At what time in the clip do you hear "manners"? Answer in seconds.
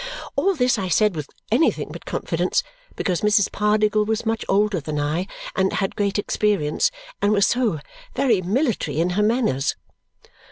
9.21-9.75